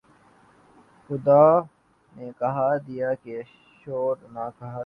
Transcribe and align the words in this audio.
خدا 1.09 1.43
نے 2.13 2.27
کہہ 2.39 2.77
دیا 2.87 3.13
کہ 3.23 3.41
سؤر 3.81 4.15
نہ 4.33 4.49
کھانا 4.57 4.79